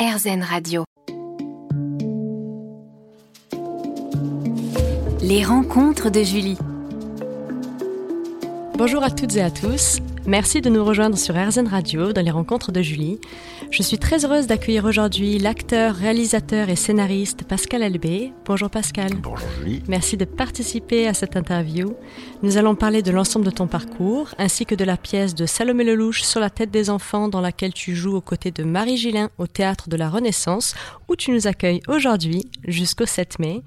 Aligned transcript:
RZN 0.00 0.42
Radio. 0.42 0.84
Les 5.20 5.44
rencontres 5.44 6.08
de 6.08 6.22
Julie. 6.22 6.56
Bonjour 8.78 9.02
à 9.02 9.10
toutes 9.10 9.36
et 9.36 9.42
à 9.42 9.50
tous. 9.50 9.98
Merci 10.26 10.60
de 10.60 10.68
nous 10.68 10.84
rejoindre 10.84 11.16
sur 11.16 11.34
RZN 11.34 11.66
Radio 11.66 12.12
dans 12.12 12.20
les 12.20 12.30
rencontres 12.30 12.72
de 12.72 12.82
Julie. 12.82 13.18
Je 13.70 13.82
suis 13.82 13.98
très 13.98 14.24
heureuse 14.24 14.46
d'accueillir 14.46 14.84
aujourd'hui 14.84 15.38
l'acteur, 15.38 15.94
réalisateur 15.94 16.68
et 16.68 16.76
scénariste 16.76 17.44
Pascal 17.44 17.82
Albé. 17.82 18.32
Bonjour 18.44 18.68
Pascal. 18.68 19.14
Bonjour 19.14 19.48
Julie. 19.58 19.82
Merci 19.88 20.18
de 20.18 20.26
participer 20.26 21.08
à 21.08 21.14
cette 21.14 21.36
interview. 21.36 21.96
Nous 22.42 22.58
allons 22.58 22.74
parler 22.74 23.00
de 23.00 23.10
l'ensemble 23.10 23.46
de 23.46 23.50
ton 23.50 23.66
parcours 23.66 24.28
ainsi 24.38 24.66
que 24.66 24.74
de 24.74 24.84
la 24.84 24.98
pièce 24.98 25.34
de 25.34 25.46
Salomé 25.46 25.84
Lelouch 25.84 26.22
sur 26.22 26.40
la 26.40 26.50
tête 26.50 26.70
des 26.70 26.90
enfants 26.90 27.28
dans 27.28 27.40
laquelle 27.40 27.72
tu 27.72 27.96
joues 27.96 28.16
aux 28.16 28.20
côtés 28.20 28.50
de 28.50 28.62
Marie 28.62 28.98
Gillin 28.98 29.30
au 29.38 29.46
théâtre 29.46 29.88
de 29.88 29.96
la 29.96 30.10
Renaissance 30.10 30.74
où 31.08 31.16
tu 31.16 31.30
nous 31.30 31.46
accueilles 31.46 31.80
aujourd'hui 31.88 32.44
jusqu'au 32.68 33.06
7 33.06 33.38
mai. 33.38 33.62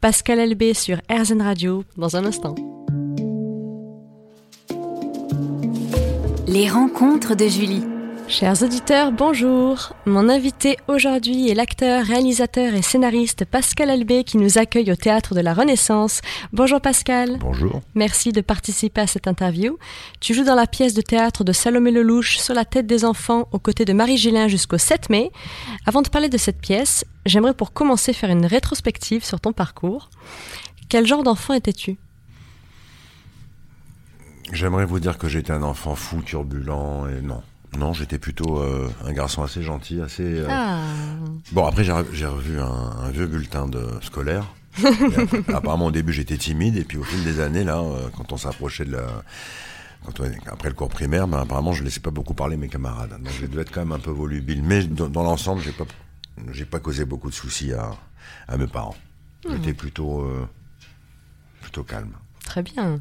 Pascal 0.00 0.38
Albé 0.38 0.74
sur 0.74 0.98
RZN 1.10 1.42
Radio 1.42 1.82
dans 1.96 2.16
un 2.16 2.24
instant. 2.24 2.54
Les 6.50 6.70
rencontres 6.70 7.34
de 7.34 7.46
Julie. 7.46 7.82
Chers 8.26 8.62
auditeurs, 8.62 9.12
bonjour. 9.12 9.92
Mon 10.06 10.30
invité 10.30 10.78
aujourd'hui 10.88 11.50
est 11.50 11.54
l'acteur, 11.54 12.02
réalisateur 12.02 12.72
et 12.72 12.80
scénariste 12.80 13.44
Pascal 13.44 13.90
Albé 13.90 14.24
qui 14.24 14.38
nous 14.38 14.56
accueille 14.56 14.90
au 14.90 14.96
théâtre 14.96 15.34
de 15.34 15.42
la 15.42 15.52
Renaissance. 15.52 16.22
Bonjour 16.54 16.80
Pascal. 16.80 17.36
Bonjour. 17.38 17.82
Merci 17.94 18.32
de 18.32 18.40
participer 18.40 19.02
à 19.02 19.06
cette 19.06 19.28
interview. 19.28 19.76
Tu 20.20 20.32
joues 20.32 20.44
dans 20.44 20.54
la 20.54 20.66
pièce 20.66 20.94
de 20.94 21.02
théâtre 21.02 21.44
de 21.44 21.52
Salomé 21.52 21.90
Lelouch 21.90 22.38
sur 22.38 22.54
la 22.54 22.64
tête 22.64 22.86
des 22.86 23.04
enfants 23.04 23.46
aux 23.52 23.58
côtés 23.58 23.84
de 23.84 23.92
Marie 23.92 24.16
Gillin 24.16 24.48
jusqu'au 24.48 24.78
7 24.78 25.10
mai. 25.10 25.30
Avant 25.84 26.00
de 26.00 26.08
parler 26.08 26.30
de 26.30 26.38
cette 26.38 26.62
pièce, 26.62 27.04
j'aimerais 27.26 27.52
pour 27.52 27.74
commencer 27.74 28.14
faire 28.14 28.30
une 28.30 28.46
rétrospective 28.46 29.22
sur 29.22 29.38
ton 29.38 29.52
parcours. 29.52 30.08
Quel 30.88 31.06
genre 31.06 31.24
d'enfant 31.24 31.52
étais-tu? 31.52 31.98
J'aimerais 34.52 34.86
vous 34.86 35.00
dire 35.00 35.18
que 35.18 35.28
j'étais 35.28 35.52
un 35.52 35.62
enfant 35.62 35.94
fou, 35.94 36.22
turbulent, 36.22 37.06
et 37.08 37.20
non. 37.20 37.42
Non, 37.76 37.92
j'étais 37.92 38.18
plutôt 38.18 38.58
euh, 38.60 38.88
un 39.04 39.12
garçon 39.12 39.42
assez 39.42 39.62
gentil, 39.62 40.00
assez. 40.00 40.22
euh, 40.24 40.46
Ah, 40.48 40.80
Bon, 41.52 41.66
après, 41.66 41.84
j'ai 41.84 41.92
re- 41.92 42.06
j'ai 42.12 42.26
revu 42.26 42.58
un, 42.60 42.64
un 42.66 43.10
vieux 43.10 43.26
bulletin 43.26 43.66
de 43.68 43.86
scolaire. 44.00 44.46
Après- 45.18 45.54
apparemment, 45.54 45.86
au 45.86 45.90
début, 45.90 46.12
j'étais 46.14 46.38
timide, 46.38 46.76
et 46.76 46.84
puis 46.84 46.96
au 46.96 47.02
fil 47.02 47.22
des 47.24 47.40
années, 47.40 47.64
là, 47.64 47.78
euh, 47.80 48.08
quand 48.16 48.32
on 48.32 48.36
s'approchait 48.38 48.84
de 48.86 48.92
la. 48.92 49.06
Quand 50.06 50.20
on- 50.20 50.50
après 50.50 50.68
le 50.70 50.74
cours 50.74 50.88
primaire, 50.88 51.28
ben, 51.28 51.40
apparemment, 51.40 51.72
je 51.72 51.84
laissais 51.84 52.00
pas 52.00 52.10
beaucoup 52.10 52.32
parler 52.32 52.56
mes 52.56 52.68
camarades. 52.68 53.10
Donc, 53.10 53.32
je 53.38 53.44
devais 53.46 53.62
être 53.62 53.72
quand 53.72 53.80
même 53.80 53.92
un 53.92 53.98
peu 53.98 54.10
volubile. 54.12 54.62
Mais 54.62 54.84
dans, 54.84 55.08
dans 55.08 55.22
l'ensemble, 55.24 55.60
j'ai 55.60 55.72
pas, 55.72 55.84
j'ai 56.52 56.64
pas 56.64 56.78
causé 56.80 57.04
beaucoup 57.04 57.28
de 57.28 57.34
soucis 57.34 57.72
à, 57.74 57.90
à 58.46 58.56
mes 58.56 58.66
parents. 58.68 58.96
J'étais 59.50 59.74
plutôt, 59.74 60.26
plutôt 61.60 61.84
calme. 61.84 62.12
très 62.44 62.62
bien. 62.62 63.00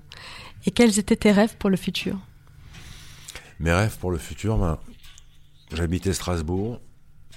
Et 0.68 0.72
quels 0.72 1.00
étaient 1.00 1.16
tes 1.16 1.32
rêves 1.32 1.56
pour 1.58 1.70
le 1.72 1.78
futur? 1.78 2.20
Mes 3.60 3.72
rêves 3.72 3.98
pour 3.98 4.12
le 4.12 4.20
futur, 4.20 4.58
ben, 4.58 4.78
j'habitais 5.73 6.14
Strasbourg. 6.14 6.80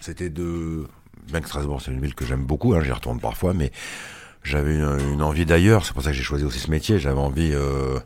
C'était 0.00 0.28
de. 0.28 0.86
Bien 1.28 1.40
que 1.40 1.46
Strasbourg, 1.46 1.80
c'est 1.80 1.92
une 1.92 2.00
ville 2.00 2.14
que 2.14 2.26
j'aime 2.26 2.44
beaucoup, 2.44 2.74
hein, 2.74 2.82
j'y 2.82 2.90
retourne 2.90 3.20
parfois, 3.20 3.54
mais 3.54 3.70
j'avais 4.42 4.74
une, 4.74 5.22
envie 5.22 5.46
d'ailleurs. 5.46 5.86
C'est 5.86 5.92
pour 5.92 6.02
ça 6.02 6.10
que 6.10 6.16
j'ai 6.16 6.22
choisi 6.24 6.44
aussi 6.44 6.58
ce 6.58 6.70
métier. 6.70 6.98
J'avais 6.98 7.20
envie. 7.20 7.52
euh, 7.54 7.98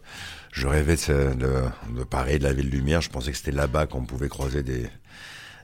je 0.52 0.69
rêvais 0.69 0.95
de, 0.95 1.64
de 1.97 2.05
Paris, 2.05 2.39
de 2.39 2.45
la 2.45 2.52
ville 2.52 2.70
lumière. 2.70 3.00
Je 3.00 3.11
pensais 3.11 3.33
que 3.33 3.36
c'était 3.36 3.50
là-bas 3.50 3.86
qu'on 3.86 4.05
pouvait 4.05 4.28
croiser 4.28 4.62
des, 4.62 4.89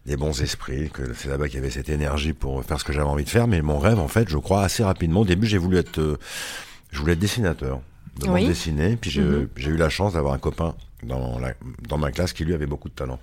des 0.06 0.16
bons 0.16 0.40
esprits, 0.42 0.90
que 0.90 1.12
c'est 1.14 1.28
là-bas 1.28 1.46
qu'il 1.46 1.56
y 1.56 1.58
avait 1.58 1.70
cette 1.70 1.90
énergie 1.90 2.32
pour 2.32 2.64
faire 2.64 2.80
ce 2.80 2.84
que 2.84 2.92
j'avais 2.92 3.06
envie 3.06 3.24
de 3.24 3.28
faire. 3.28 3.46
Mais 3.46 3.62
mon 3.62 3.78
rêve, 3.78 4.00
en 4.00 4.08
fait, 4.08 4.28
je 4.28 4.38
crois 4.38 4.62
assez 4.62 4.82
rapidement. 4.82 5.20
Au 5.20 5.24
début, 5.24 5.46
j'ai 5.46 5.58
voulu 5.58 5.76
être, 5.76 5.98
euh, 6.00 6.18
je 6.90 6.98
voulais 6.98 7.12
être 7.12 7.20
dessinateur, 7.20 7.82
de 8.18 8.26
bande 8.26 8.34
Oui. 8.34 8.46
dessinée. 8.46 8.96
Puis 9.00 9.10
j'ai 9.10 9.22
Mhm. 9.22 9.48
j'ai 9.56 9.70
eu 9.70 9.76
la 9.76 9.88
chance 9.88 10.14
d'avoir 10.14 10.34
un 10.34 10.38
copain 10.38 10.74
dans, 11.02 11.38
la, 11.38 11.54
dans 11.88 11.98
ma 11.98 12.10
classe 12.10 12.32
qui 12.32 12.44
lui 12.44 12.54
avait 12.54 12.66
beaucoup 12.66 12.88
de 12.88 12.94
talent. 12.94 13.18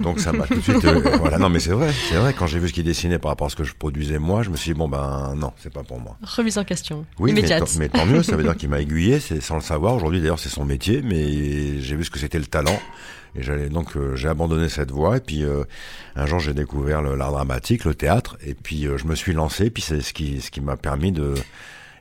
Donc 0.00 0.20
ça 0.20 0.32
m'a 0.32 0.46
tout 0.48 0.54
de 0.54 0.60
suite. 0.62 0.84
euh, 0.86 1.16
voilà, 1.18 1.38
non, 1.38 1.50
mais 1.50 1.60
c'est 1.60 1.70
vrai, 1.72 1.92
c'est 2.08 2.16
vrai. 2.16 2.32
Quand 2.36 2.46
j'ai 2.46 2.58
vu 2.58 2.68
ce 2.68 2.72
qu'il 2.72 2.84
dessinait 2.84 3.18
par 3.18 3.30
rapport 3.30 3.46
à 3.46 3.50
ce 3.50 3.56
que 3.56 3.64
je 3.64 3.74
produisais 3.74 4.18
moi, 4.18 4.42
je 4.42 4.50
me 4.50 4.56
suis 4.56 4.72
dit 4.72 4.78
bon 4.78 4.88
ben 4.88 5.34
non, 5.36 5.52
c'est 5.58 5.72
pas 5.72 5.82
pour 5.82 6.00
moi. 6.00 6.16
Remise 6.22 6.56
en 6.58 6.64
question. 6.64 7.04
Oui, 7.18 7.32
mais 7.32 7.40
immédiate. 7.40 7.60
tant, 7.60 7.78
mais 7.78 7.88
tant 7.90 8.06
mieux, 8.06 8.22
ça 8.22 8.36
veut 8.36 8.42
dire 8.42 8.56
qu'il 8.56 8.70
m'a 8.70 8.80
aiguillé, 8.80 9.20
c'est 9.20 9.40
sans 9.40 9.56
le 9.56 9.60
savoir. 9.60 9.94
Aujourd'hui, 9.94 10.20
d'ailleurs, 10.20 10.38
c'est 10.38 10.48
son 10.48 10.64
métier, 10.64 11.02
mais 11.02 11.78
j'ai 11.80 11.94
vu 11.94 12.04
ce 12.04 12.10
que 12.10 12.18
c'était 12.18 12.38
le 12.38 12.46
talent. 12.46 12.80
Et 13.36 13.42
j'allais 13.44 13.68
donc 13.68 13.96
euh, 13.96 14.16
j'ai 14.16 14.28
abandonné 14.28 14.68
cette 14.70 14.90
voie. 14.90 15.18
Et 15.18 15.20
puis 15.20 15.44
euh, 15.44 15.62
un 16.16 16.26
jour, 16.26 16.40
j'ai 16.40 16.54
découvert 16.54 17.02
l'art 17.02 17.30
dramatique, 17.30 17.84
le 17.84 17.94
théâtre. 17.94 18.38
Et 18.44 18.54
puis 18.54 18.88
je 18.96 19.04
me 19.06 19.14
suis 19.14 19.34
lancé. 19.34 19.66
Et 19.66 19.70
puis 19.70 19.82
c'est 19.82 20.00
ce 20.00 20.12
qui 20.14 20.40
ce 20.40 20.50
qui 20.50 20.60
m'a 20.62 20.76
permis 20.78 21.12
de 21.12 21.34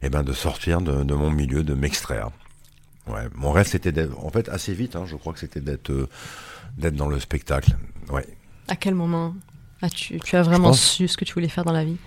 eh 0.02 0.10
ben 0.10 0.24
de 0.24 0.34
sortir 0.34 0.82
de, 0.82 1.04
de 1.04 1.14
mon 1.14 1.30
milieu, 1.32 1.64
de 1.64 1.74
m'extraire. 1.74 2.30
Ouais, 3.08 3.28
mon 3.36 3.52
rêve 3.52 3.68
c'était 3.68 3.92
d'être, 3.92 4.18
en 4.24 4.30
fait, 4.30 4.50
assez 4.50 4.74
vite. 4.74 4.96
Hein, 4.96 5.04
je 5.06 5.16
crois 5.16 5.34
que 5.34 5.40
c'était 5.40 5.62
d'être 5.62 5.90
euh, 5.92 6.08
d'être 6.78 6.96
dans 6.96 7.08
le 7.10 7.20
spectacle. 7.20 7.72
Ouais. 8.10 8.28
À 8.68 8.76
quel 8.76 8.94
moment 8.96 9.34
as-tu, 9.82 10.20
tu 10.20 10.36
as 10.36 10.44
vraiment 10.44 10.70
pense- 10.70 10.82
su 10.82 11.08
ce 11.08 11.18
que 11.18 11.26
tu 11.26 11.34
voulais 11.34 11.50
faire 11.50 11.64
dans 11.66 11.72
la 11.74 11.84
vie? 11.86 11.98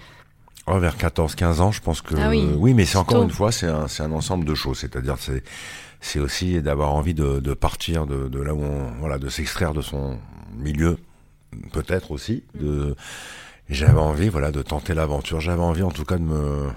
Oh, 0.69 0.79
vers 0.79 0.97
14-15 0.97 1.61
ans, 1.61 1.73
je 1.73 1.81
pense 1.81 2.03
que 2.03 2.15
Ah 2.17 2.29
oui, 2.29 2.73
mais 2.73 2.85
c'est 2.85 2.97
encore 2.99 3.19
tôt. 3.19 3.25
une 3.25 3.31
fois, 3.31 3.51
c'est 3.51 3.67
un, 3.67 3.89
c'est 3.89 4.05
un 4.05 4.13
ensemble 4.13 4.45
de 4.45 4.55
choses. 4.55 4.79
C'est-à-dire, 4.79 5.17
c'est 5.19 5.43
c'est 6.01 6.21
aussi 6.21 6.61
d'avoir 6.63 6.93
envie 6.95 7.15
de, 7.15 7.41
de 7.41 7.55
partir 7.55 8.07
de, 8.07 8.29
de 8.29 8.41
là 8.41 8.55
où 8.55 8.63
on, 8.63 8.93
voilà, 9.01 9.19
de 9.19 9.29
s'extraire 9.29 9.73
de 9.73 9.83
son 9.83 10.19
milieu, 10.57 10.99
peut-être 11.73 12.13
aussi. 12.13 12.45
De, 12.55 12.95
j'avais 13.69 13.99
envie, 14.01 14.29
voilà, 14.29 14.53
de 14.53 14.63
tenter 14.63 14.95
l'aventure. 14.95 15.41
J'avais 15.41 15.63
envie, 15.63 15.83
en 15.83 15.91
tout 15.91 16.05
cas, 16.05 16.17
de 16.19 16.23
me 16.23 16.69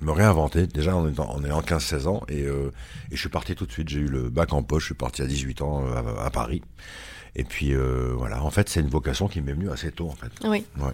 me 0.00 0.12
réinventer. 0.12 0.66
Déjà, 0.66 0.96
en 0.96 1.08
étant, 1.08 1.30
en 1.30 1.44
ayant 1.44 1.60
15-16 1.60 2.06
ans, 2.06 2.22
et, 2.28 2.42
euh, 2.42 2.70
et 3.10 3.16
je 3.16 3.20
suis 3.20 3.28
parti 3.28 3.54
tout 3.54 3.66
de 3.66 3.72
suite. 3.72 3.88
J'ai 3.88 4.00
eu 4.00 4.08
le 4.08 4.30
bac 4.30 4.52
en 4.52 4.62
poche. 4.62 4.82
Je 4.82 4.86
suis 4.86 4.94
parti 4.94 5.22
à 5.22 5.26
18 5.26 5.62
ans 5.62 5.84
euh, 5.86 6.16
à, 6.20 6.26
à 6.26 6.30
Paris. 6.30 6.62
Et 7.36 7.44
puis 7.44 7.74
euh, 7.74 8.12
voilà, 8.16 8.42
en 8.42 8.50
fait, 8.50 8.68
c'est 8.68 8.80
une 8.80 8.88
vocation 8.88 9.28
qui 9.28 9.40
m'est 9.40 9.52
venue 9.52 9.70
assez 9.70 9.92
tôt, 9.92 10.08
en 10.08 10.14
fait. 10.16 10.32
Oui. 10.48 10.64
Ouais. 10.78 10.92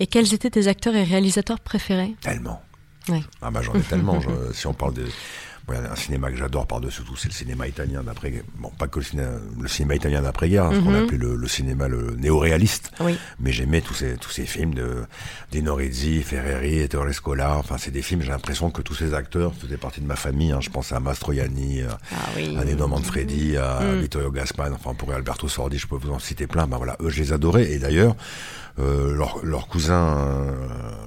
Et 0.00 0.06
quels 0.06 0.34
étaient 0.34 0.50
tes 0.50 0.66
acteurs 0.68 0.94
et 0.94 1.02
réalisateurs 1.04 1.60
préférés? 1.60 2.14
Tellement. 2.20 2.62
Ouais. 3.08 3.22
Ah 3.40 3.50
bah 3.50 3.62
j'en 3.62 3.72
ai 3.74 3.80
tellement. 3.80 4.20
je- 4.20 4.28
si 4.52 4.66
on 4.66 4.74
parle 4.74 4.92
de 4.92 5.04
bon, 5.04 5.06
il 5.06 5.06
y 5.06 5.57
a 5.57 5.57
un 5.76 5.96
cinéma 5.96 6.30
que 6.30 6.36
j'adore 6.36 6.66
par-dessus 6.66 7.02
tout, 7.02 7.16
c'est 7.16 7.28
le 7.28 7.34
cinéma 7.34 7.66
italien 7.68 8.02
d'après. 8.02 8.42
Bon, 8.58 8.70
pas 8.70 8.88
que 8.88 8.98
le 8.98 9.04
cinéma, 9.04 9.28
le 9.60 9.68
cinéma 9.68 9.94
italien 9.94 10.22
d'après-guerre, 10.22 10.64
hein, 10.64 10.72
ce 10.74 10.80
qu'on 10.80 10.90
Mhm. 10.90 11.04
appelait 11.04 11.18
le, 11.18 11.36
le 11.36 11.48
cinéma 11.48 11.88
le 11.88 12.14
néo-réaliste. 12.16 12.90
Oui. 13.00 13.18
Mais 13.40 13.52
j'aimais 13.52 13.80
tous 13.80 13.94
ces 13.94 14.16
tous 14.16 14.30
ces 14.30 14.46
films 14.46 14.74
de 14.74 15.04
Ferreri, 16.24 16.78
Ettore 16.80 17.12
Scola. 17.12 17.56
Enfin, 17.58 17.76
c'est 17.78 17.90
des 17.90 18.02
films. 18.02 18.22
J'ai 18.22 18.30
l'impression 18.30 18.70
que 18.70 18.82
tous 18.82 18.94
ces 18.94 19.14
acteurs 19.14 19.52
faisaient 19.54 19.76
partie 19.76 20.00
de 20.00 20.06
ma 20.06 20.16
famille. 20.16 20.52
hein. 20.52 20.60
Je 20.60 20.70
pense 20.70 20.92
à 20.92 21.00
Mastroianni, 21.00 21.82
à, 21.82 21.98
Ah 22.12 22.16
oui. 22.36 22.56
à 22.58 22.64
Nino 22.64 22.86
Manfredi, 22.86 23.56
à 23.56 23.80
Mm. 23.80 24.00
Vittorio 24.00 24.30
Gassman, 24.30 24.72
enfin 24.72 24.94
pour 24.94 25.12
Alberto 25.12 25.48
Sordi, 25.48 25.78
je 25.78 25.86
peux 25.86 25.96
vous 25.96 26.10
en 26.12 26.18
citer 26.18 26.46
plein. 26.46 26.66
Ben 26.66 26.76
voilà, 26.76 26.96
eux 27.00 27.10
je 27.10 27.18
les 27.20 27.32
adorais. 27.32 27.70
Et 27.72 27.78
d'ailleurs, 27.78 28.14
euh, 28.78 29.12
leur, 29.16 29.44
leur 29.44 29.66
cousin, 29.66 30.54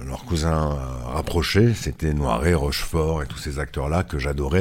leur 0.06 0.24
cousin 0.26 0.76
rapproché, 1.06 1.72
c'était 1.74 2.12
Noiret, 2.12 2.52
Rochefort 2.54 3.22
et 3.22 3.26
tous 3.26 3.38
ces 3.38 3.58
acteurs-là 3.58 4.02
que 4.02 4.18
j'adorais 4.18 4.51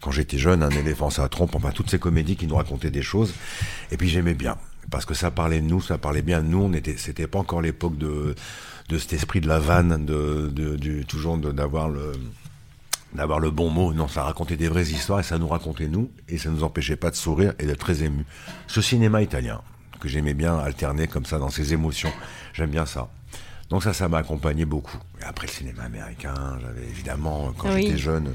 quand 0.00 0.10
j'étais 0.10 0.38
jeune, 0.38 0.62
Un 0.62 0.70
éléphant 0.70 1.10
ça 1.10 1.28
trompe, 1.28 1.54
enfin 1.54 1.70
toutes 1.70 1.90
ces 1.90 1.98
comédies 1.98 2.36
qui 2.36 2.46
nous 2.46 2.56
racontaient 2.56 2.90
des 2.90 3.02
choses. 3.02 3.34
Et 3.90 3.96
puis 3.96 4.08
j'aimais 4.08 4.34
bien 4.34 4.56
parce 4.90 5.04
que 5.04 5.14
ça 5.14 5.30
parlait 5.30 5.60
de 5.60 5.66
nous, 5.66 5.80
ça 5.80 5.98
parlait 5.98 6.22
bien 6.22 6.42
de 6.42 6.48
nous. 6.48 6.62
On 6.62 6.72
était, 6.72 6.96
c'était 6.96 7.26
pas 7.26 7.38
encore 7.38 7.62
l'époque 7.62 7.96
de 7.98 8.34
de 8.88 8.98
cet 8.98 9.12
esprit 9.12 9.40
de 9.40 9.48
la 9.48 9.58
vanne, 9.58 10.04
de, 10.04 10.50
de 10.52 10.76
du 10.76 11.04
toujours 11.06 11.38
d'avoir 11.38 11.88
le 11.88 12.12
d'avoir 13.14 13.40
le 13.40 13.50
bon 13.50 13.70
mot. 13.70 13.92
Non, 13.92 14.08
ça 14.08 14.24
racontait 14.24 14.56
des 14.56 14.68
vraies 14.68 14.90
histoires 14.90 15.20
et 15.20 15.22
ça 15.22 15.38
nous 15.38 15.48
racontait 15.48 15.88
nous 15.88 16.10
et 16.28 16.38
ça 16.38 16.50
nous 16.50 16.62
empêchait 16.62 16.96
pas 16.96 17.10
de 17.10 17.16
sourire 17.16 17.54
et 17.58 17.66
d'être 17.66 17.78
très 17.78 18.02
ému. 18.02 18.24
Ce 18.66 18.80
cinéma 18.80 19.22
italien 19.22 19.60
que 20.00 20.08
j'aimais 20.08 20.34
bien 20.34 20.58
alterner 20.58 21.06
comme 21.06 21.26
ça 21.26 21.38
dans 21.38 21.50
ses 21.50 21.72
émotions, 21.72 22.12
j'aime 22.54 22.70
bien 22.70 22.86
ça. 22.86 23.08
Donc 23.72 23.82
ça, 23.82 23.94
ça 23.94 24.06
m'a 24.06 24.18
accompagné 24.18 24.66
beaucoup. 24.66 24.98
Et 25.18 25.24
après 25.24 25.46
le 25.46 25.52
cinéma 25.52 25.84
américain, 25.84 26.58
j'avais 26.60 26.82
évidemment 26.86 27.54
quand 27.56 27.72
Oui. 27.72 27.86
j'étais 27.86 27.96
jeune 27.96 28.34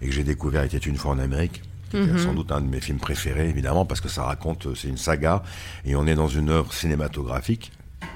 et 0.00 0.06
que 0.06 0.12
j'ai 0.12 0.24
découvert 0.24 0.62
était 0.62 0.78
une 0.78 0.96
fois 0.96 1.10
en 1.12 1.18
Amérique. 1.18 1.60
était 1.92 2.16
sans 2.18 2.32
doute 2.32 2.50
un 2.52 2.62
de 2.62 2.66
mes 2.68 2.80
films 2.80 2.98
préférés, 2.98 3.50
évidemment, 3.50 3.84
parce 3.84 4.00
que 4.00 4.08
ça 4.08 4.22
raconte, 4.24 4.64
euh, 4.66 4.74
c'est 4.74 4.88
une 4.88 4.96
saga, 4.96 5.42
et 5.84 5.94
on 5.94 6.06
est 6.06 6.14
dans 6.14 6.28
une 6.28 6.48
œuvre 6.48 6.72
cinématographique 6.72 7.70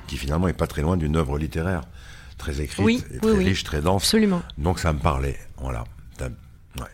qui 0.06 0.16
finalement 0.16 0.48
est 0.48 0.54
pas 0.54 0.66
très 0.66 0.80
loin 0.80 0.96
d'une 0.96 1.14
œuvre 1.16 1.36
littéraire, 1.38 1.82
très 2.38 2.62
écrite, 2.62 2.84
Oui, 2.86 3.04
et 3.10 3.14
oui, 3.14 3.18
très 3.20 3.30
oui. 3.32 3.44
riche, 3.44 3.64
très 3.64 3.82
dense. 3.82 4.02
Absolument. 4.04 4.42
Donc 4.56 4.78
ça 4.78 4.94
me 4.94 4.98
parlait, 4.98 5.38
voilà. 5.58 5.84
Ça- 6.18 6.28
ouais. 6.80 6.86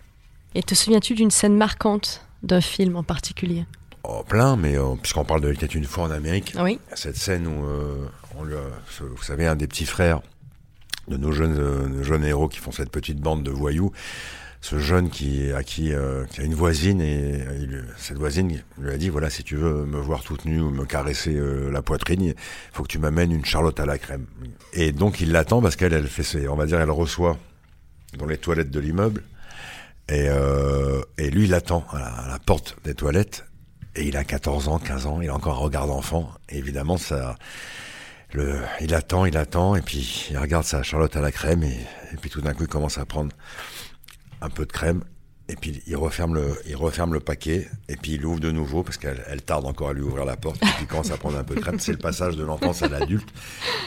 Et 0.57 0.63
te 0.65 0.75
souviens-tu 0.75 1.15
d'une 1.15 1.31
scène 1.31 1.57
marquante 1.57 2.25
d'un 2.43 2.61
film 2.61 2.97
en 2.97 3.05
particulier? 3.05 3.65
Oh, 4.05 4.23
plein, 4.27 4.57
mais 4.57 4.77
euh, 4.77 4.95
puisqu'on 5.01 5.25
parle 5.25 5.41
de 5.43 5.53
était 5.53 5.67
une 5.67 5.85
fois 5.85 6.05
en 6.05 6.11
Amérique, 6.11 6.55
Oui. 6.61 6.79
cette 6.95 7.17
scène 7.17 7.47
où 7.47 7.67
euh, 7.67 8.07
on 8.39 8.45
lui 8.45 8.55
a- 8.55 8.61
ce- 8.91 9.03
vous 9.05 9.23
savez, 9.23 9.47
un 9.47 9.57
des 9.57 9.67
petits 9.67 9.87
frères 9.87 10.21
de 11.09 11.17
nos 11.17 11.33
jeunes, 11.33 11.57
euh, 11.59 11.87
nos 11.89 12.03
jeunes 12.03 12.25
héros 12.25 12.49
qui 12.49 12.59
font 12.59 12.71
cette 12.73 12.91
petite 12.91 13.19
bande 13.21 13.43
de 13.43 13.51
voyous 13.51 13.93
ce 14.61 14.79
jeune 14.81 15.09
qui 15.09 15.53
à 15.53 15.63
qui, 15.63 15.93
euh, 15.95 16.25
qui 16.27 16.41
a 16.41 16.45
une 16.45 16.55
voisine 16.55 17.01
et 17.01 17.45
il- 17.61 17.85
cette 17.97 18.19
voisine 18.19 18.61
lui 18.77 18.91
a 18.91 18.97
dit 18.97 19.09
voilà 19.09 19.31
si 19.31 19.45
tu 19.45 19.55
veux 19.55 19.85
me 19.87 19.99
voir 20.01 20.25
toute 20.25 20.45
nue 20.47 20.61
ou 20.61 20.71
me 20.71 20.85
caresser 20.85 21.41
la 21.71 21.81
poitrine 21.81 22.23
il 22.23 22.35
faut 22.73 22.83
que 22.83 22.89
tu 22.89 22.99
m'amènes 22.99 23.31
une 23.31 23.45
charlotte 23.45 23.79
à 23.79 23.87
la 23.87 23.99
crème 23.99 24.27
et 24.73 24.91
donc 24.91 25.21
il 25.21 25.31
l'attend 25.31 25.63
parce 25.63 25.77
qu'elle 25.77 25.93
elle 25.93 26.09
fait 26.09 26.25
ses, 26.25 26.49
on 26.49 26.57
va 26.57 26.67
dire 26.67 26.81
elle 26.81 26.91
reçoit 26.91 27.39
dans 28.19 28.27
les 28.27 28.37
toilettes 28.37 28.71
de 28.73 28.81
l'immeuble 28.81 29.23
et, 30.09 30.27
euh, 30.29 31.03
et 31.19 31.31
lui 31.31 31.45
il 31.45 31.55
attend 31.55 31.87
à 31.93 32.01
la, 32.01 32.07
à 32.09 32.29
la 32.29 32.39
porte 32.41 32.77
des 32.85 32.95
toilettes 32.95 33.45
et 33.99 34.07
il 34.07 34.17
a 34.17 34.25
14 34.25 34.69
ans 34.69 34.79
15 34.79 35.07
ans 35.07 35.21
il 35.21 35.29
a 35.29 35.35
encore 35.35 35.57
un 35.57 35.61
regard 35.61 35.87
d'enfant 35.87 36.31
évidemment 36.49 36.97
ça 36.97 37.37
le, 38.33 38.61
il 38.81 38.95
attend, 38.95 39.25
il 39.25 39.37
attend, 39.37 39.75
et 39.75 39.83
puis 39.83 40.27
il 40.31 40.39
regarde 40.39 40.65
sa 40.65 40.83
charlotte 40.83 41.17
à 41.17 41.21
la 41.21 41.33
crème, 41.33 41.63
et, 41.63 41.87
et 42.13 42.17
puis 42.21 42.31
tout 42.31 42.41
d'un 42.41 42.53
coup 42.53 42.65
il 42.65 42.69
commence 42.69 42.99
à 42.99 43.07
prendre 43.07 43.33
un 44.41 44.51
peu 44.51 44.67
de 44.67 44.73
crème, 44.73 45.03
et 45.49 45.57
puis 45.57 45.83
il 45.87 45.97
referme 45.97 46.35
le, 46.35 46.61
il 46.67 46.77
referme 46.77 47.15
le 47.15 47.21
paquet, 47.21 47.69
et 47.89 47.97
puis 47.97 48.13
il 48.13 48.27
ouvre 48.27 48.41
de 48.41 48.51
nouveau, 48.51 48.83
parce 48.83 48.99
qu'elle 48.99 49.25
elle 49.29 49.43
tarde 49.43 49.65
encore 49.65 49.91
à 49.91 49.93
lui 49.95 50.03
ouvrir 50.03 50.25
la 50.25 50.37
porte, 50.37 50.63
et 50.63 50.67
puis 50.67 50.83
il 50.83 50.87
commence 50.87 51.11
à 51.11 51.17
prendre 51.17 51.39
un 51.39 51.45
peu 51.45 51.55
de 51.55 51.61
crème. 51.61 51.79
C'est 51.79 51.93
le 51.93 51.99
passage 51.99 52.37
de 52.37 52.45
l'enfance 52.45 52.83
à 52.83 52.89
l'adulte. 52.89 53.29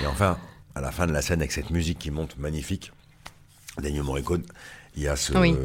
Et 0.02 0.08
enfin, 0.08 0.40
à 0.74 0.82
la 0.82 0.92
fin 0.92 1.06
de 1.06 1.12
la 1.12 1.22
scène, 1.22 1.40
avec 1.40 1.52
cette 1.52 1.70
musique 1.70 2.00
qui 2.00 2.10
monte 2.10 2.38
magnifique, 2.38 2.92
Daniel 3.80 4.04
Morricone, 4.04 4.44
il 4.96 5.04
y 5.04 5.08
a 5.08 5.16
ce, 5.16 5.34
Oui. 5.38 5.56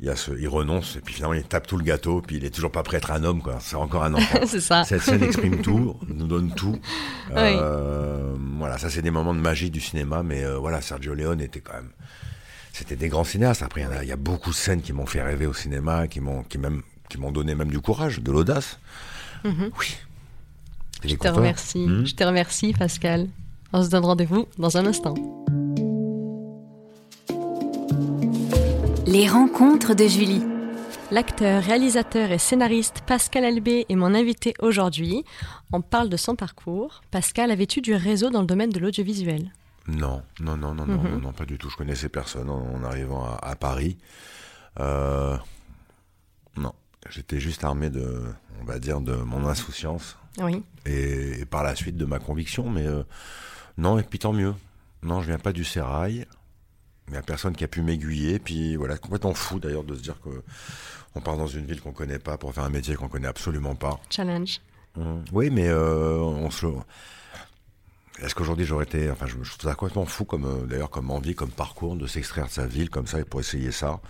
il 0.00 0.06
y 0.06 0.10
a 0.10 0.16
ce, 0.16 0.30
il 0.38 0.48
renonce, 0.48 0.96
et 0.96 1.00
puis 1.00 1.14
finalement 1.14 1.34
il 1.34 1.42
tape 1.44 1.66
tout 1.66 1.76
le 1.78 1.84
gâteau, 1.84 2.20
puis 2.20 2.36
il 2.36 2.44
est 2.44 2.50
toujours 2.50 2.70
pas 2.70 2.82
prêt 2.82 2.96
à 2.96 2.98
être 2.98 3.10
un 3.12 3.24
homme, 3.24 3.40
quoi. 3.42 3.58
C'est 3.60 3.76
encore 3.76 4.04
un 4.04 4.14
enfant. 4.14 4.40
C'est 4.46 4.60
ça. 4.60 4.84
Cette 4.84 5.02
scène 5.02 5.22
exprime 5.22 5.62
tout, 5.62 5.96
nous 6.08 6.26
donne 6.26 6.54
tout. 6.54 6.78
Euh, 7.36 8.34
Voilà, 8.58 8.78
ça 8.78 8.88
c'est 8.90 9.02
des 9.02 9.10
moments 9.10 9.34
de 9.34 9.40
magie 9.40 9.70
du 9.70 9.80
cinéma, 9.80 10.22
mais 10.22 10.42
euh, 10.44 10.56
voilà, 10.58 10.80
Sergio 10.80 11.12
Leone 11.14 11.40
était 11.42 11.60
quand 11.60 11.74
même, 11.74 11.90
c'était 12.72 12.96
des 12.96 13.08
grands 13.08 13.24
cinéastes. 13.24 13.62
Après, 13.62 13.82
il 13.82 13.88
y, 13.88 13.96
a, 13.98 14.02
il 14.02 14.08
y 14.08 14.12
a 14.12 14.16
beaucoup 14.16 14.50
de 14.50 14.54
scènes 14.54 14.80
qui 14.82 14.92
m'ont 14.92 15.06
fait 15.06 15.22
rêver 15.22 15.46
au 15.46 15.52
cinéma, 15.52 16.08
qui 16.08 16.20
m'ont, 16.20 16.42
qui 16.42 16.56
même, 16.58 16.82
qui 17.08 17.18
m'ont 17.18 17.30
donné 17.30 17.54
même 17.54 17.68
du 17.70 17.80
courage, 17.80 18.20
de 18.20 18.32
l'audace. 18.32 18.78
Oui. 19.44 19.50
Mhm. 19.52 19.70
Je 21.04 21.14
te 21.14 21.28
remercie. 21.28 21.86
Hmm. 21.86 22.04
Je 22.06 22.14
te 22.14 22.24
remercie, 22.24 22.72
Pascal. 22.72 23.28
On 23.72 23.82
se 23.84 23.90
donne 23.90 24.04
rendez-vous 24.04 24.48
dans 24.58 24.76
un 24.78 24.86
instant. 24.86 25.14
Les 29.10 29.26
rencontres 29.28 29.94
de 29.94 30.06
Julie. 30.06 30.42
L'acteur, 31.10 31.62
réalisateur 31.62 32.30
et 32.30 32.38
scénariste 32.38 33.00
Pascal 33.06 33.44
Albé 33.44 33.86
est 33.88 33.96
mon 33.96 34.14
invité 34.14 34.52
aujourd'hui. 34.60 35.24
On 35.72 35.80
parle 35.80 36.08
de 36.10 36.16
son 36.18 36.36
parcours. 36.36 37.00
Pascal, 37.10 37.50
avais-tu 37.50 37.80
du 37.80 37.94
réseau 37.94 38.28
dans 38.30 38.40
le 38.42 38.46
domaine 38.46 38.70
de 38.70 38.78
l'audiovisuel? 38.78 39.50
Non, 39.86 40.22
non, 40.40 40.56
non, 40.58 40.74
non, 40.74 40.84
non, 40.86 40.98
Mhm. 41.02 41.10
non, 41.12 41.18
non, 41.20 41.32
pas 41.32 41.46
du 41.46 41.56
tout. 41.56 41.70
Je 41.70 41.76
connaissais 41.76 42.10
personne 42.10 42.50
en, 42.50 42.62
en 42.74 42.84
arrivant 42.84 43.24
à, 43.24 43.38
à 43.42 43.56
Paris. 43.56 43.96
Euh, 44.80 45.36
non, 46.56 46.72
j'étais 47.08 47.40
juste 47.40 47.64
armé 47.64 47.88
de, 47.88 48.22
on 48.60 48.64
va 48.64 48.78
dire, 48.78 49.00
de 49.00 49.14
mon 49.14 49.46
insouciance 49.46 50.18
Oui. 50.42 50.62
et, 50.84 51.40
et 51.40 51.44
par 51.46 51.62
la 51.62 51.74
suite 51.74 51.96
de 51.96 52.04
ma 52.04 52.18
conviction. 52.18 52.68
Mais 52.68 52.86
euh, 52.86 53.02
non, 53.78 53.98
et 53.98 54.02
puis 54.02 54.18
tant 54.18 54.34
mieux. 54.34 54.54
Non, 55.02 55.22
je 55.22 55.28
viens 55.28 55.38
pas 55.38 55.52
du 55.52 55.64
sérail. 55.64 56.26
Il 57.08 57.12
n'y 57.12 57.16
a 57.18 57.22
personne 57.22 57.54
qui 57.56 57.64
a 57.64 57.68
pu 57.68 57.82
m'aiguiller. 57.82 58.38
Puis 58.38 58.76
voilà, 58.76 58.96
complètement 58.98 59.34
fou 59.34 59.58
d'ailleurs 59.58 59.84
de 59.84 59.94
se 59.94 60.00
dire 60.02 60.20
que 60.20 60.30
on 61.14 61.20
part 61.20 61.36
dans 61.36 61.46
une 61.46 61.64
ville 61.64 61.80
qu'on 61.80 61.92
connaît 61.92 62.18
pas 62.18 62.36
pour 62.38 62.54
faire 62.54 62.64
un 62.64 62.68
métier 62.70 62.94
qu'on 62.94 63.08
connaît 63.08 63.26
absolument 63.28 63.74
pas. 63.74 63.98
Challenge. 64.10 64.60
Hum, 64.96 65.24
Oui, 65.32 65.50
mais 65.50 65.68
euh, 65.68 66.18
on 66.18 66.50
se 66.50 66.66
le. 66.66 66.72
Est-ce 68.20 68.34
qu'aujourd'hui 68.34 68.66
j'aurais 68.66 68.84
été. 68.84 69.10
Enfin, 69.10 69.26
je, 69.26 69.36
je 69.42 69.50
trouve 69.56 69.70
ça 69.70 69.74
complètement 69.74 70.04
fou, 70.06 70.24
comme 70.24 70.44
euh, 70.44 70.66
d'ailleurs, 70.66 70.90
comme 70.90 71.10
envie, 71.10 71.34
comme 71.34 71.50
parcours, 71.50 71.96
de 71.96 72.06
s'extraire 72.06 72.46
de 72.46 72.50
sa 72.50 72.66
ville 72.66 72.90
comme 72.90 73.06
ça 73.06 73.20
et 73.20 73.24
pour 73.24 73.40
essayer 73.40 73.70
ça. 73.72 74.00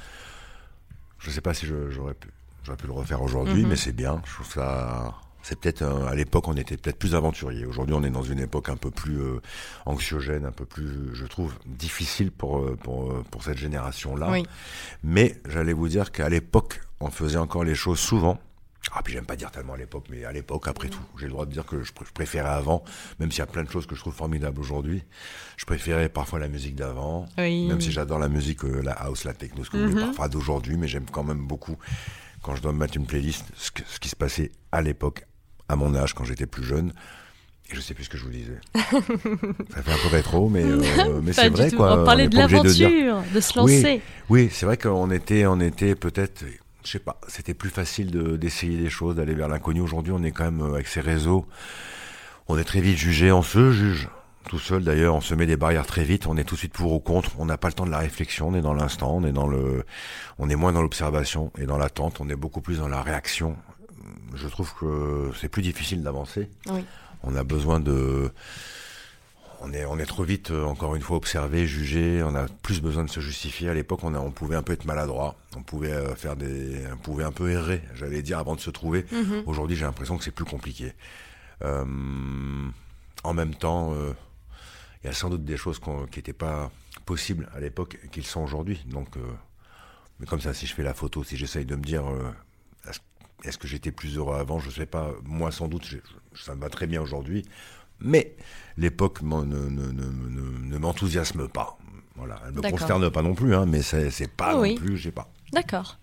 Je 1.18 1.30
sais 1.30 1.40
pas 1.40 1.52
si 1.54 1.66
j'aurais 1.66 2.14
pu, 2.14 2.28
j'aurais 2.64 2.76
pu 2.78 2.86
le 2.86 2.92
refaire 2.92 3.22
aujourd'hui, 3.22 3.62
Mhm. 3.62 3.68
mais 3.68 3.76
c'est 3.76 3.92
bien. 3.92 4.22
Je 4.26 4.32
trouve 4.34 4.52
ça. 4.52 5.14
C'est 5.48 5.58
peut-être 5.58 5.82
à 5.82 6.14
l'époque 6.14 6.46
on 6.48 6.56
était 6.58 6.76
peut-être 6.76 6.98
plus 6.98 7.14
aventurier. 7.14 7.64
Aujourd'hui 7.64 7.94
on 7.94 8.02
est 8.04 8.10
dans 8.10 8.22
une 8.22 8.38
époque 8.40 8.68
un 8.68 8.76
peu 8.76 8.90
plus 8.90 9.18
euh, 9.18 9.40
anxiogène, 9.86 10.44
un 10.44 10.52
peu 10.52 10.66
plus, 10.66 11.14
je 11.14 11.24
trouve, 11.24 11.54
difficile 11.64 12.30
pour 12.30 12.58
euh, 12.58 12.76
pour 12.76 13.10
euh, 13.12 13.24
pour 13.30 13.42
cette 13.42 13.56
génération 13.56 14.14
là. 14.14 14.30
Oui. 14.30 14.44
Mais 15.02 15.36
j'allais 15.48 15.72
vous 15.72 15.88
dire 15.88 16.12
qu'à 16.12 16.28
l'époque, 16.28 16.82
on 17.00 17.10
faisait 17.10 17.38
encore 17.38 17.64
les 17.64 17.74
choses 17.74 17.98
souvent. 17.98 18.38
Ah, 18.92 19.00
puis 19.02 19.14
j'aime 19.14 19.24
pas 19.24 19.36
dire 19.36 19.50
tellement 19.50 19.72
à 19.72 19.76
l'époque, 19.78 20.04
mais 20.10 20.24
à 20.26 20.32
l'époque, 20.32 20.68
après 20.68 20.88
tout, 20.88 21.00
j'ai 21.18 21.24
le 21.26 21.32
droit 21.32 21.46
de 21.46 21.52
dire 21.52 21.64
que 21.64 21.82
je, 21.82 21.92
pr- 21.92 22.06
je 22.06 22.12
préférais 22.12 22.48
avant, 22.50 22.84
même 23.18 23.30
s'il 23.30 23.40
y 23.40 23.42
a 23.42 23.46
plein 23.46 23.64
de 23.64 23.70
choses 23.70 23.86
que 23.86 23.94
je 23.94 24.00
trouve 24.00 24.14
formidables 24.14 24.58
aujourd'hui. 24.60 25.02
Je 25.56 25.64
préférais 25.64 26.08
parfois 26.10 26.38
la 26.38 26.48
musique 26.48 26.74
d'avant, 26.74 27.26
Oui. 27.38 27.66
même 27.68 27.80
si 27.80 27.90
j'adore 27.90 28.18
la 28.18 28.28
musique, 28.28 28.64
euh, 28.64 28.80
la 28.82 28.92
house, 28.92 29.24
la 29.24 29.32
techno, 29.34 29.64
ce 29.64 29.70
que 29.70 29.78
vous 29.78 29.90
voulez, 29.90 30.04
parfois 30.04 30.28
d'aujourd'hui, 30.28 30.76
mais 30.76 30.88
j'aime 30.88 31.06
quand 31.10 31.24
même 31.24 31.46
beaucoup, 31.46 31.76
quand 32.42 32.54
je 32.54 32.62
dois 32.62 32.72
me 32.72 32.78
mettre 32.78 32.96
une 32.96 33.06
playlist, 33.06 33.44
ce, 33.56 33.70
que- 33.70 33.82
ce 33.86 33.98
qui 33.98 34.08
se 34.10 34.16
passait 34.16 34.52
à 34.72 34.80
l'époque, 34.80 35.26
à 35.68 35.76
mon 35.76 35.94
âge, 35.94 36.14
quand 36.14 36.24
j'étais 36.24 36.46
plus 36.46 36.64
jeune. 36.64 36.92
Et 37.70 37.74
je 37.74 37.80
sais 37.80 37.92
plus 37.92 38.04
ce 38.04 38.08
que 38.08 38.16
je 38.16 38.24
vous 38.24 38.30
disais. 38.30 38.58
Ça 38.74 39.82
fait 39.82 39.92
un 39.92 39.98
peu 40.02 40.08
rétro, 40.10 40.48
mais, 40.48 40.64
euh, 40.64 41.20
mais 41.22 41.34
c'est 41.34 41.50
vrai, 41.50 41.70
tout. 41.70 41.76
quoi. 41.76 42.00
On 42.00 42.04
parlait 42.04 42.28
de 42.28 42.36
l'aventure, 42.36 43.22
de, 43.34 43.40
se 43.40 43.58
lancer. 43.58 44.00
oui, 44.30 44.48
c'est 44.50 44.64
vrai 44.64 44.78
qu'on 44.78 45.10
était, 45.10 45.44
on 45.46 45.60
était 45.60 45.94
peut-être, 45.94 46.44
je 46.82 46.90
sais 46.90 46.98
pas, 46.98 47.20
c'était 47.28 47.52
plus 47.52 47.68
facile 47.68 48.10
de- 48.10 48.36
d'essayer 48.36 48.78
des 48.78 48.88
choses, 48.88 49.16
d'aller 49.16 49.34
vers 49.34 49.48
l'inconnu. 49.48 49.82
Aujourd'hui, 49.82 50.14
on 50.16 50.22
est 50.22 50.30
quand 50.30 50.44
même 50.44 50.62
euh, 50.62 50.74
avec 50.74 50.88
ces 50.88 51.02
réseaux, 51.02 51.46
on 52.48 52.56
est 52.56 52.64
très 52.64 52.80
vite 52.80 52.96
jugé, 52.96 53.30
on 53.32 53.42
se 53.42 53.70
juge 53.70 54.08
tout 54.48 54.58
seul. 54.58 54.82
D'ailleurs, 54.82 55.14
on 55.14 55.20
se 55.20 55.34
met 55.34 55.44
des 55.44 55.58
barrières 55.58 55.86
très 55.86 56.04
vite, 56.04 56.26
on 56.26 56.38
est 56.38 56.44
tout 56.44 56.54
de 56.54 56.60
suite 56.60 56.72
pour 56.72 56.92
ou 56.92 57.00
contre. 57.00 57.32
On 57.38 57.44
n'a 57.44 57.58
pas 57.58 57.68
le 57.68 57.74
temps 57.74 57.84
de 57.84 57.90
la 57.90 57.98
réflexion, 57.98 58.48
on 58.48 58.54
est 58.54 58.62
dans 58.62 58.72
l'instant, 58.72 59.14
on 59.14 59.24
est 59.24 59.32
dans 59.32 59.46
le, 59.46 59.84
on 60.38 60.48
est 60.48 60.56
moins 60.56 60.72
dans 60.72 60.80
l'observation 60.80 61.52
et 61.58 61.66
dans 61.66 61.76
l'attente. 61.76 62.20
On 62.20 62.28
est 62.30 62.36
beaucoup 62.36 62.62
plus 62.62 62.78
dans 62.78 62.88
la 62.88 63.02
réaction. 63.02 63.56
Je 64.34 64.48
trouve 64.48 64.72
que 64.78 65.30
c'est 65.40 65.48
plus 65.48 65.62
difficile 65.62 66.02
d'avancer. 66.02 66.48
Oui. 66.70 66.84
On 67.22 67.34
a 67.36 67.44
besoin 67.44 67.80
de 67.80 68.30
on 69.60 69.72
est, 69.72 69.84
on 69.86 69.98
est 69.98 70.06
trop 70.06 70.22
vite, 70.22 70.52
euh, 70.52 70.64
encore 70.64 70.94
une 70.94 71.02
fois, 71.02 71.16
observé, 71.16 71.66
jugé. 71.66 72.22
On 72.22 72.34
a 72.36 72.46
plus 72.62 72.80
besoin 72.80 73.02
de 73.04 73.10
se 73.10 73.18
justifier. 73.18 73.68
À 73.68 73.74
l'époque, 73.74 74.04
on, 74.04 74.14
a- 74.14 74.20
on 74.20 74.30
pouvait 74.30 74.54
un 74.54 74.62
peu 74.62 74.72
être 74.72 74.84
maladroit. 74.84 75.34
On 75.56 75.62
pouvait 75.64 75.90
euh, 75.92 76.14
faire 76.14 76.36
des, 76.36 76.84
on 76.92 76.96
pouvait 76.98 77.24
un 77.24 77.32
peu 77.32 77.50
errer, 77.50 77.82
j'allais 77.94 78.22
dire, 78.22 78.38
avant 78.38 78.54
de 78.54 78.60
se 78.60 78.70
trouver. 78.70 79.04
Mhm. 79.10 79.42
Aujourd'hui, 79.46 79.76
j'ai 79.76 79.84
l'impression 79.84 80.16
que 80.16 80.22
c'est 80.22 80.30
plus 80.30 80.44
compliqué. 80.44 80.92
Euh, 81.62 81.84
en 83.24 83.34
même 83.34 83.54
temps, 83.56 83.92
euh, 83.94 84.12
il 85.02 85.08
y 85.08 85.10
a 85.10 85.12
sans 85.12 85.28
doute 85.28 85.44
des 85.44 85.56
choses 85.56 85.80
qui 86.12 86.18
n'étaient 86.20 86.32
pas 86.32 86.70
possibles 87.04 87.48
à 87.52 87.58
l'époque 87.58 87.98
et 88.04 88.08
qui 88.08 88.20
le 88.20 88.26
sont 88.26 88.42
aujourd'hui. 88.42 88.80
Donc, 88.86 89.16
euh, 89.16 89.20
mais 90.20 90.26
comme 90.26 90.40
ça, 90.40 90.54
si 90.54 90.66
je 90.66 90.74
fais 90.74 90.84
la 90.84 90.94
photo, 90.94 91.24
si 91.24 91.36
j'essaye 91.36 91.64
de 91.64 91.74
me 91.74 91.82
dire, 91.82 92.04
est-ce 93.44 93.58
que 93.58 93.68
j'étais 93.68 93.92
plus 93.92 94.16
heureux 94.16 94.36
avant? 94.36 94.58
Je 94.58 94.70
sais 94.70 94.86
pas. 94.86 95.12
Moi, 95.24 95.50
sans 95.52 95.68
doute, 95.68 95.88
ça 96.34 96.54
me 96.54 96.60
va 96.60 96.68
très 96.68 96.86
bien 96.86 97.00
aujourd'hui. 97.02 97.44
Mais 98.00 98.36
l'époque 98.76 99.22
ne, 99.22 99.44
ne, 99.44 99.68
ne, 99.68 99.90
ne- 99.90 100.58
ne 100.66 100.78
m'enthousiasme 100.78 101.48
pas. 101.48 101.78
Voilà, 102.16 102.40
elle 102.46 102.52
me 102.52 102.60
D'accord. 102.60 102.78
consterne 102.78 103.10
pas 103.10 103.22
non 103.22 103.34
plus, 103.34 103.54
hein, 103.54 103.64
mais 103.66 103.80
c'est 103.82 104.28
pas 104.28 104.58
oui. 104.58 104.70
non 104.74 104.80
plus, 104.80 104.96
je 104.96 105.04
sais 105.04 105.12
pas. 105.12 105.30
D'accord. 105.52 105.98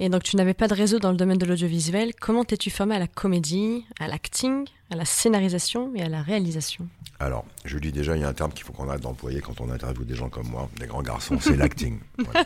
Et 0.00 0.08
donc, 0.08 0.24
tu 0.24 0.36
n'avais 0.36 0.54
pas 0.54 0.66
de 0.66 0.74
réseau 0.74 0.98
dans 0.98 1.10
le 1.12 1.16
domaine 1.16 1.38
de 1.38 1.46
l'audiovisuel. 1.46 2.12
Comment 2.20 2.44
t'es-tu 2.44 2.68
formé 2.70 2.96
à 2.96 2.98
la 2.98 3.06
comédie, 3.06 3.84
à 4.00 4.08
l'acting, 4.08 4.64
à 4.90 4.96
la 4.96 5.04
scénarisation 5.04 5.92
et 5.94 6.02
à 6.02 6.08
la 6.08 6.20
réalisation? 6.20 6.88
Alors, 7.20 7.44
je 7.64 7.78
dis 7.78 7.92
déjà, 7.92 8.16
il 8.16 8.22
y 8.22 8.24
a 8.24 8.28
un 8.28 8.32
terme 8.32 8.52
qu'il 8.52 8.64
faut 8.64 8.72
qu'on 8.72 8.88
arrête 8.88 9.02
d'employer 9.02 9.40
quand 9.40 9.60
on 9.60 9.70
interviewe 9.70 10.04
des 10.04 10.16
gens 10.16 10.28
comme 10.28 10.48
moi, 10.48 10.68
des 10.80 10.86
grands 10.88 11.00
garçons, 11.02 11.38
c'est 11.40 11.56
l'acting. 11.56 12.00
Voilà. 12.18 12.44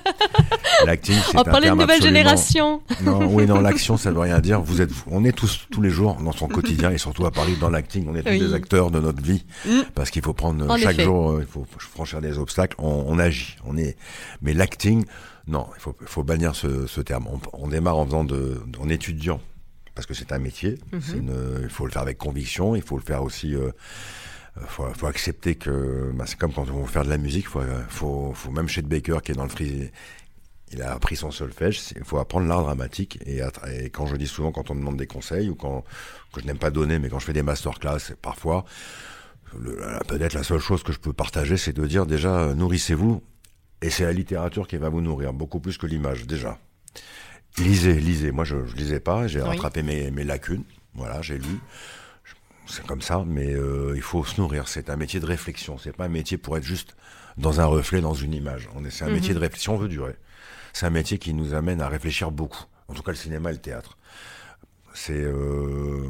L'acting, 0.84 1.16
c'est 1.24 1.36
On 1.36 1.40
un 1.40 1.44
parlait 1.44 1.60
de 1.60 1.64
terme 1.68 1.80
nouvelle 1.80 1.96
absolument- 1.96 2.18
génération. 2.18 2.82
Non, 3.02 3.26
oui, 3.34 3.46
non, 3.46 3.60
l'action, 3.62 3.96
ça 3.96 4.10
ne 4.10 4.14
veut 4.14 4.20
rien 4.20 4.40
dire. 4.40 4.60
Vous 4.60 4.82
êtes, 4.82 4.90
on 5.06 5.24
est 5.24 5.32
tous, 5.32 5.66
tous 5.70 5.80
les 5.80 5.88
jours, 5.90 6.16
dans 6.16 6.32
son 6.32 6.48
quotidien, 6.48 6.90
et 6.90 6.98
surtout 6.98 7.24
à 7.24 7.30
Paris, 7.30 7.56
dans 7.58 7.70
l'acting, 7.70 8.06
on 8.08 8.14
est 8.14 8.22
tous 8.22 8.28
Oui. 8.28 8.38
des 8.40 8.52
acteurs 8.52 8.90
de 8.90 9.00
notre 9.00 9.22
vie, 9.22 9.44
Mm. 9.64 9.70
parce 9.94 10.10
qu'il 10.10 10.20
faut 10.22 10.34
prendre 10.34 10.68
En 10.70 10.76
chaque 10.76 10.94
effet. 10.96 11.04
jour, 11.04 11.30
euh, 11.30 11.40
il 11.40 11.46
faut 11.46 11.66
franchir 11.78 12.20
des 12.20 12.38
obstacles, 12.38 12.76
on, 12.78 13.04
on 13.08 13.18
agit, 13.18 13.56
on 13.64 13.76
est. 13.78 13.96
Mais 14.42 14.52
l'acting, 14.52 15.06
non, 15.48 15.66
il 15.76 15.80
faut, 16.06 16.22
bannir 16.24 16.54
ce, 16.54 16.86
ce 16.86 17.00
terme. 17.00 17.26
On, 17.26 17.40
on 17.64 17.68
démarre 17.68 17.96
en 17.96 18.04
faisant 18.06 18.24
de, 18.24 18.60
en 18.78 18.88
étudiant, 18.88 19.40
parce 19.94 20.06
que 20.06 20.14
c'est 20.14 20.30
un 20.32 20.38
métier. 20.38 20.78
Mhm. 20.92 21.00
une- 21.16 21.60
il 21.62 21.68
faut 21.70 21.86
le 21.86 21.90
faire 21.92 22.02
avec 22.02 22.18
conviction, 22.18 22.76
il 22.76 22.82
faut 22.82 22.96
le 22.98 23.02
faire 23.02 23.22
aussi. 23.22 23.54
Euh, 23.54 23.70
faut, 24.66 24.84
faut 24.94 25.06
accepter 25.06 25.54
que 25.54 26.10
bah, 26.14 26.24
c'est 26.26 26.36
comme 26.38 26.52
quand 26.52 26.68
on 26.68 26.80
veut 26.82 26.86
faire 26.86 27.04
de 27.04 27.10
la 27.10 27.18
musique, 27.18 27.48
faut, 27.48 27.62
faut, 27.88 28.32
faut 28.34 28.50
même 28.50 28.68
chez 28.68 28.82
Baker 28.82 29.18
qui 29.22 29.32
est 29.32 29.34
dans 29.36 29.44
le 29.44 29.48
free, 29.48 29.90
il 30.72 30.82
a 30.82 30.92
appris 30.92 31.16
son 31.16 31.30
solfège, 31.30 31.80
il 31.96 32.04
faut 32.04 32.18
apprendre 32.18 32.46
l'art 32.46 32.62
dramatique. 32.62 33.18
Et, 33.24 33.40
quand 33.92 34.06
je 34.06 34.16
dis 34.16 34.26
souvent, 34.26 34.50
quand 34.52 34.70
on 34.70 34.74
me 34.74 34.80
demande 34.80 34.96
des 34.96 35.06
conseils, 35.06 35.48
ou 35.48 35.54
quand 35.54 35.84
que 36.32 36.40
je 36.42 36.46
n'aime 36.46 36.58
pas 36.58 36.70
donner, 36.70 36.98
mais 36.98 37.08
quand 37.08 37.18
je 37.20 37.24
fais 37.24 37.32
des 37.32 37.42
masterclass, 37.42 38.12
parfois, 38.20 38.64
peut-être 40.08 40.34
la 40.34 40.42
seule 40.42 40.60
chose 40.60 40.82
que 40.82 40.92
je 40.92 40.98
peux 40.98 41.12
partager, 41.12 41.56
c'est 41.56 41.72
de 41.72 41.86
dire 41.86 42.04
déjà, 42.04 42.52
nourrissez-vous, 42.54 43.22
et 43.82 43.90
c'est 43.90 44.04
la 44.04 44.12
littérature 44.12 44.66
qui 44.66 44.76
va 44.76 44.88
vous 44.88 45.00
nourrir, 45.00 45.32
beaucoup 45.32 45.60
plus 45.60 45.78
que 45.78 45.86
l'image, 45.86 46.26
déjà. 46.26 46.58
Lisez, 47.58 47.94
lisez. 47.94 48.30
Moi, 48.30 48.44
je 48.44 48.56
ne 48.56 48.72
lisais 48.72 49.00
pas, 49.00 49.26
j'ai 49.26 49.40
Oui. 49.40 49.48
rattrapé 49.48 49.82
mes, 49.82 50.10
mes 50.10 50.24
lacunes. 50.24 50.64
Voilà, 50.94 51.22
j'ai 51.22 51.38
lu. 51.38 51.58
C'est 52.66 52.86
comme 52.86 53.00
ça, 53.02 53.24
mais 53.26 53.54
euh, 53.54 53.94
il 53.96 54.02
faut 54.02 54.24
se 54.24 54.40
nourrir. 54.40 54.68
C'est 54.68 54.90
un 54.90 54.96
métier 54.96 55.20
de 55.20 55.26
réflexion. 55.26 55.78
C'est 55.78 55.96
pas 55.96 56.04
un 56.04 56.08
métier 56.10 56.36
pour 56.36 56.56
être 56.56 56.64
juste 56.64 56.96
dans 57.38 57.60
un 57.60 57.64
reflet, 57.64 58.00
dans 58.00 58.14
une 58.14 58.34
image. 58.34 58.68
On 58.74 58.84
est, 58.84 58.90
c'est 58.90 59.04
un 59.04 59.08
Mhm. 59.08 59.14
métier 59.14 59.34
de 59.34 59.38
réflexion. 59.38 59.74
On 59.74 59.78
veut 59.78 59.88
durer. 59.88 60.16
c'est 60.74 60.86
un 60.86 60.90
métier 60.90 61.18
qui 61.18 61.32
nous 61.34 61.54
amène 61.54 61.80
à 61.80 61.88
réfléchir 61.88 62.30
beaucoup. 62.30 62.62
En 62.88 62.94
tout 62.94 63.02
cas, 63.02 63.10
le 63.10 63.16
cinéma 63.16 63.50
et 63.50 63.54
le 63.54 63.58
théâtre. 63.58 63.96
C'est 65.00 65.12
euh, 65.14 66.08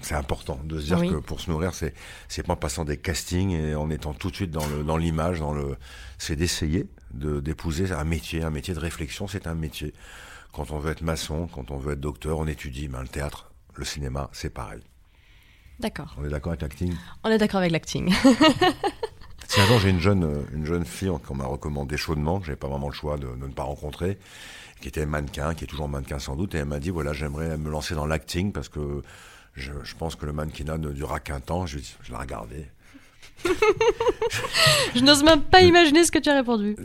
c'est 0.00 0.14
important 0.14 0.58
de 0.64 0.80
se 0.80 0.86
dire 0.86 0.98
Oui. 0.98 1.10
que 1.10 1.16
pour 1.16 1.40
se 1.42 1.50
nourrir, 1.50 1.74
c'est 1.74 1.92
c'est 2.28 2.42
pas 2.42 2.54
en 2.54 2.56
passant 2.56 2.86
des 2.86 2.96
castings 2.96 3.50
et 3.50 3.74
en 3.74 3.90
étant 3.90 4.14
tout 4.14 4.30
de 4.30 4.34
suite 4.34 4.50
dans 4.50 4.66
le 4.66 4.82
dans 4.82 4.96
l'image, 4.96 5.40
dans 5.40 5.52
le 5.52 5.76
c'est 6.16 6.34
d'essayer 6.34 6.86
de 7.12 7.40
d'épouser 7.40 7.92
un 7.92 8.04
métier, 8.04 8.42
un 8.42 8.50
métier 8.50 8.72
de 8.72 8.78
réflexion, 8.80 9.28
c'est 9.28 9.46
un 9.46 9.54
métier. 9.54 9.92
Quand 10.54 10.70
on 10.70 10.78
veut 10.78 10.90
être 10.90 11.02
maçon, 11.02 11.48
quand 11.54 11.70
on 11.70 11.76
veut 11.76 11.92
être 11.92 12.00
docteur, 12.00 12.38
on 12.38 12.46
étudie. 12.46 12.88
Ben, 12.88 13.02
le 13.02 13.08
théâtre, 13.08 13.52
le 13.74 13.84
cinéma, 13.84 14.30
c'est 14.32 14.50
pareil. 14.54 14.80
D'accord. 15.78 16.16
On 16.18 16.24
est 16.24 16.30
d'accord 16.30 16.52
avec 16.52 16.62
l'acting? 16.62 16.94
On 17.24 17.30
est 17.30 17.38
d'accord 17.38 17.60
avec 17.60 17.72
l'acting. 17.72 18.10
Un 19.58 19.78
j'ai 19.80 19.90
une 19.90 19.98
jeune, 19.98 20.22
euh, 20.22 20.42
une 20.54 20.64
jeune 20.64 20.84
fille 20.84 21.10
qu'on 21.26 21.34
m'a 21.34 21.44
recommandé 21.44 21.96
chaudement, 21.96 22.40
j'avais 22.44 22.54
pas 22.54 22.68
vraiment 22.68 22.86
le 22.86 22.94
choix 22.94 23.16
de, 23.18 23.26
ne 23.26 23.52
pas 23.52 23.64
rencontrer, 23.64 24.16
qui 24.80 24.86
était 24.86 25.04
mannequin, 25.04 25.52
qui 25.52 25.64
est 25.64 25.66
toujours 25.66 25.88
mannequin 25.88 26.20
sans 26.20 26.36
doute, 26.36 26.54
et 26.54 26.58
elle 26.58 26.66
m'a 26.66 26.78
dit 26.78 26.90
voilà 26.90 27.12
j'aimerais 27.12 27.58
me 27.58 27.68
lancer 27.68 27.96
dans 27.96 28.06
l'acting 28.06 28.52
parce 28.52 28.68
que 28.68 29.02
je, 29.54 29.72
pense 29.98 30.14
que 30.14 30.26
le 30.26 30.32
mannequinat 30.32 30.78
ne 30.78 30.92
durera 30.92 31.18
qu'un 31.18 31.40
temps. 31.40 31.66
Je, 31.66 31.78
je 31.78 32.10
l'ai 32.12 32.16
regardé. 32.16 32.68
je 34.94 35.00
n'ose 35.00 35.22
même 35.22 35.42
pas 35.42 35.62
imaginer 35.62 36.04
ce 36.04 36.10
que 36.10 36.18
tu 36.18 36.28
as 36.28 36.34
répondu. 36.34 36.76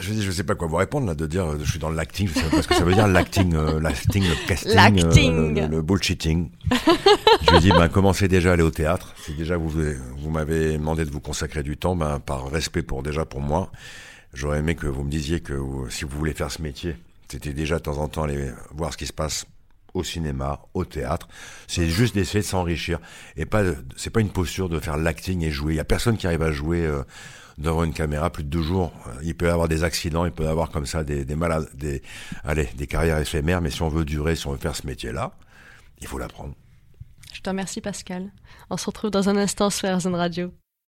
Je 0.00 0.12
dis 0.12 0.22
je 0.22 0.30
sais 0.30 0.44
pas 0.44 0.54
quoi 0.54 0.68
vous 0.68 0.76
répondre 0.76 1.06
là 1.06 1.14
de 1.14 1.26
dire 1.26 1.58
je 1.62 1.70
suis 1.70 1.78
dans 1.78 1.90
l'acting, 1.90 2.28
je 2.28 2.34
sais 2.34 2.48
pas 2.50 2.62
ce 2.62 2.68
que 2.68 2.74
ça 2.74 2.84
veut 2.84 2.94
dire 2.94 3.08
l'acting, 3.08 3.54
euh, 3.54 3.80
l'acting, 3.80 4.22
le 4.24 4.46
casting, 4.46 5.58
euh, 5.58 5.66
le, 5.68 5.76
le 5.76 5.82
bullshitting. 5.82 6.50
je 7.42 7.50
lui 7.50 7.56
ai 7.56 7.60
dit 7.60 7.70
ben 7.70 7.88
commencez 7.88 8.28
déjà 8.28 8.50
à 8.50 8.52
aller 8.54 8.62
au 8.62 8.70
théâtre. 8.70 9.14
Si 9.22 9.32
déjà 9.34 9.56
vous 9.56 9.70
vous 9.70 10.30
m'avez 10.30 10.78
demandé 10.78 11.04
de 11.04 11.10
vous 11.10 11.20
consacrer 11.20 11.62
du 11.62 11.76
temps, 11.76 11.96
ben 11.96 12.20
par 12.20 12.50
respect 12.50 12.82
pour 12.82 13.02
déjà 13.02 13.24
pour 13.24 13.40
moi, 13.40 13.70
j'aurais 14.34 14.58
aimé 14.58 14.74
que 14.74 14.86
vous 14.86 15.04
me 15.04 15.10
disiez 15.10 15.40
que 15.40 15.54
si 15.88 16.04
vous 16.04 16.16
voulez 16.18 16.34
faire 16.34 16.50
ce 16.50 16.62
métier, 16.62 16.96
c'était 17.28 17.52
déjà 17.52 17.76
de 17.76 17.82
temps 17.82 17.98
en 17.98 18.08
temps 18.08 18.24
aller 18.24 18.50
voir 18.74 18.92
ce 18.92 18.98
qui 18.98 19.06
se 19.06 19.12
passe 19.12 19.46
au 19.94 20.04
cinéma, 20.04 20.60
au 20.74 20.84
théâtre. 20.84 21.28
C'est 21.66 21.88
juste 21.88 22.14
d'essayer 22.14 22.40
de 22.40 22.46
s'enrichir 22.46 22.98
et 23.36 23.46
pas 23.46 23.62
c'est 23.96 24.10
pas 24.10 24.20
une 24.20 24.30
posture 24.30 24.68
de 24.68 24.78
faire 24.80 24.96
l'acting 24.96 25.42
et 25.42 25.50
jouer. 25.50 25.74
Il 25.74 25.76
y 25.76 25.80
a 25.80 25.84
personne 25.84 26.16
qui 26.16 26.26
arrive 26.26 26.42
à 26.42 26.52
jouer 26.52 26.84
euh, 26.86 27.02
devant 27.58 27.84
une 27.84 27.92
caméra 27.92 28.30
plus 28.30 28.44
de 28.44 28.48
deux 28.48 28.62
jours. 28.62 28.92
Euh, 29.08 29.20
Il 29.22 29.36
peut 29.36 29.46
y 29.46 29.50
avoir 29.50 29.68
des 29.68 29.84
accidents, 29.84 30.24
il 30.24 30.32
peut 30.32 30.44
y 30.44 30.48
avoir 30.48 30.70
comme 30.70 30.86
ça 30.86 31.04
des, 31.04 31.24
des 31.24 31.36
malades, 31.36 31.68
des 31.74 32.02
allez, 32.44 32.68
des 32.76 32.86
carrières 32.86 33.18
éphémères. 33.18 33.60
Mais 33.60 33.70
si 33.70 33.82
on 33.82 33.88
veut 33.88 34.04
durer, 34.04 34.36
si 34.36 34.46
on 34.46 34.52
veut 34.52 34.58
faire 34.58 34.76
ce 34.76 34.86
métier-là, 34.86 35.32
il 36.00 36.06
faut 36.06 36.18
l'apprendre. 36.18 36.54
Je 37.32 37.40
te 37.40 37.48
remercie 37.48 37.80
Pascal. 37.80 38.30
On 38.70 38.76
se 38.76 38.86
retrouve 38.86 39.10
dans 39.10 39.28
un 39.28 39.36
instant 39.36 39.70
sur 39.70 39.88
RZN 39.88 40.14
Radio. 40.14 40.52